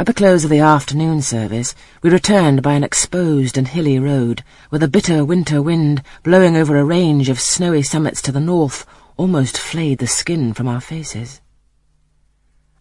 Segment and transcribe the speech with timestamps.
[0.00, 4.42] At the close of the afternoon service, we returned by an exposed and hilly road,
[4.70, 8.86] where the bitter winter wind, blowing over a range of snowy summits to the north,
[9.18, 11.42] almost flayed the skin from our faces.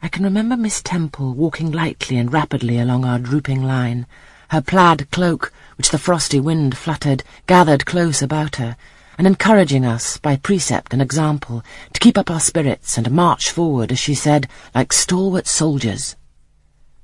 [0.01, 4.07] I can remember Miss Temple walking lightly and rapidly along our drooping line,
[4.51, 8.77] her plaid cloak, which the frosty wind fluttered, gathered close about her,
[9.17, 13.91] and encouraging us, by precept and example, to keep up our spirits and march forward,
[13.91, 16.15] as she said, like stalwart soldiers.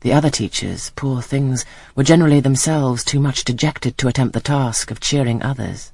[0.05, 4.91] The other teachers, poor things, were generally themselves too much dejected to attempt the task
[4.91, 5.93] of cheering others.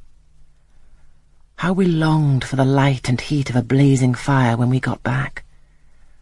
[1.55, 5.02] How we longed for the light and heat of a blazing fire when we got
[5.02, 5.45] back.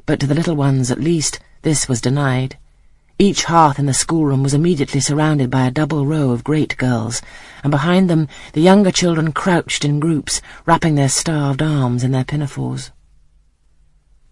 [0.05, 2.59] But to the little ones, at least, this was denied.
[3.17, 7.23] Each hearth in the schoolroom was immediately surrounded by a double row of great girls,
[7.63, 12.23] and behind them the younger children crouched in groups, wrapping their starved arms in their
[12.23, 12.91] pinafores.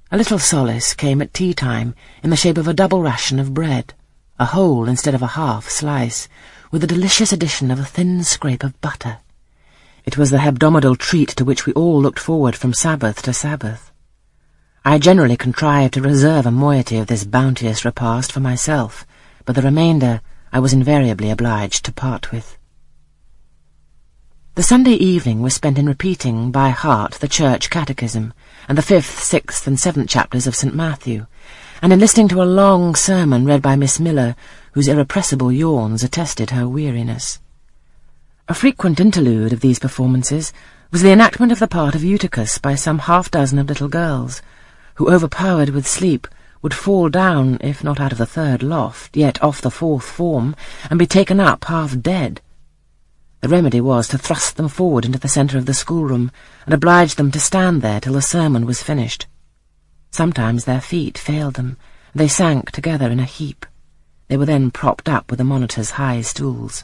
[0.09, 1.93] A little solace came at tea time
[2.23, 3.93] in the shape of a double ration of bread,
[4.39, 6.29] a whole instead of a half slice,
[6.71, 9.17] with a delicious addition of a thin scrape of butter.
[10.05, 13.91] It was the hebdomadal treat to which we all looked forward from Sabbath to Sabbath.
[14.85, 19.05] I generally contrived to reserve a moiety of this bounteous repast for myself,
[19.43, 20.21] but the remainder
[20.53, 22.56] I was invariably obliged to part with.
[24.57, 28.33] The Sunday evening was spent in repeating by heart the church catechism
[28.67, 30.73] and the fifth, sixth, and seventh chapters of St.
[30.73, 31.27] Matthew,
[31.79, 34.35] and in listening to a long sermon read by Miss Miller,
[34.71, 37.39] whose irrepressible yawns attested her weariness.
[38.47, 40.51] A frequent interlude of these performances
[40.89, 44.41] was the enactment of the part of Eutychus by some half dozen of little girls,
[44.95, 46.27] who, overpowered with sleep,
[46.63, 50.55] would fall down, if not out of the third loft, yet off the fourth form,
[50.89, 52.41] and be taken up half dead.
[53.41, 56.31] The remedy was to thrust them forward into the centre of the schoolroom,
[56.65, 59.27] and oblige them to stand there till the sermon was finished.
[60.09, 61.77] Sometimes their feet failed them,
[62.13, 63.65] and they sank together in a heap.
[64.27, 66.83] They were then propped up with the monitor's high stools.